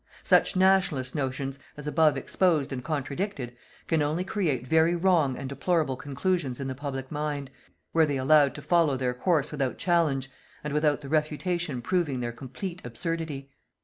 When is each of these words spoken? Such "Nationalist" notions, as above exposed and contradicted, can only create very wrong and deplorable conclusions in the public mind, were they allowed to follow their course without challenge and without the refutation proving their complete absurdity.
Such 0.23 0.55
"Nationalist" 0.55 1.13
notions, 1.13 1.59
as 1.77 1.85
above 1.85 2.17
exposed 2.17 2.73
and 2.73 2.83
contradicted, 2.83 3.55
can 3.85 4.01
only 4.01 4.23
create 4.23 4.65
very 4.65 4.95
wrong 4.95 5.37
and 5.37 5.47
deplorable 5.47 5.95
conclusions 5.95 6.59
in 6.59 6.67
the 6.67 6.73
public 6.73 7.11
mind, 7.11 7.51
were 7.93 8.07
they 8.07 8.17
allowed 8.17 8.55
to 8.55 8.63
follow 8.63 8.97
their 8.97 9.13
course 9.13 9.51
without 9.51 9.77
challenge 9.77 10.31
and 10.63 10.73
without 10.73 11.01
the 11.01 11.09
refutation 11.09 11.83
proving 11.83 12.19
their 12.19 12.31
complete 12.31 12.81
absurdity. 12.83 13.51